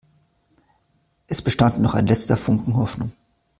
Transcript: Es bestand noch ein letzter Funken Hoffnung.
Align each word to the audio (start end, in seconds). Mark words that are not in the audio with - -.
Es 1.27 1.43
bestand 1.43 1.79
noch 1.79 1.93
ein 1.93 2.07
letzter 2.07 2.35
Funken 2.35 2.75
Hoffnung. 2.75 3.11